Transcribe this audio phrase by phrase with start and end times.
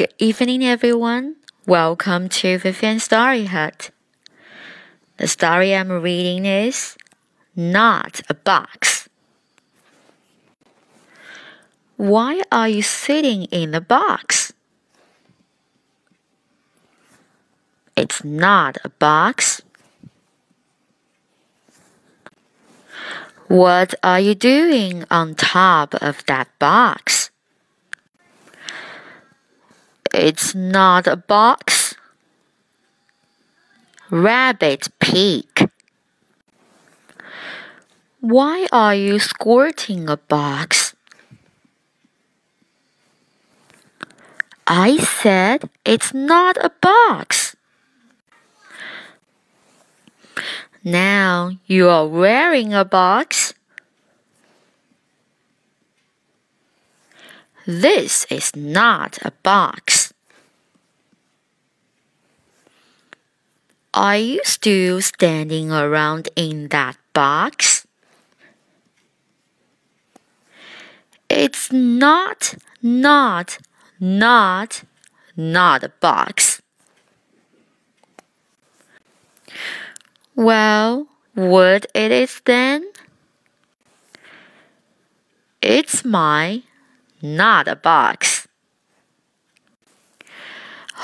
[0.00, 1.36] Good evening, everyone.
[1.66, 3.90] Welcome to Vivian Story Hut.
[5.18, 6.96] The story I'm reading is
[7.54, 9.10] Not a Box.
[11.98, 14.54] Why are you sitting in the box?
[17.94, 19.60] It's not a box.
[23.48, 27.29] What are you doing on top of that box?
[30.20, 31.94] It's not a box.
[34.10, 35.64] Rabbit peek.
[38.20, 40.94] Why are you squirting a box?
[44.66, 47.56] I said it's not a box.
[50.84, 53.54] Now you are wearing a box.
[57.66, 59.99] This is not a box.
[64.00, 67.86] Are you still standing around in that box?
[71.28, 73.58] It's not, not,
[74.00, 74.84] not,
[75.36, 76.62] not a box.
[80.34, 82.90] Well, what it is then?
[85.60, 86.62] It's my
[87.20, 88.39] not a box.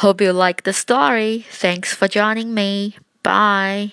[0.02, 1.46] Hope you like the story.
[1.50, 2.96] Thanks for joining me.
[3.22, 3.92] Bye.